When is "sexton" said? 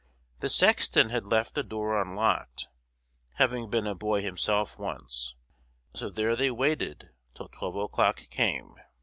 0.49-1.11